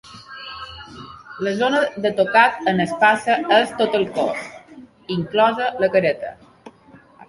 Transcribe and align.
La 1.47 1.53
zona 1.59 1.81
de 2.07 2.13
tocat 2.21 2.59
en 2.73 2.83
espasa 2.87 3.37
és 3.61 3.77
tot 3.85 4.01
el 4.03 4.09
cos, 4.19 4.45
inclosa 5.21 5.73
la 5.85 5.97
careta. 5.97 6.39